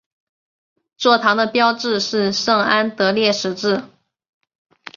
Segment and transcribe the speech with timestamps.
[0.97, 3.83] 座堂的标志是圣安德烈十字。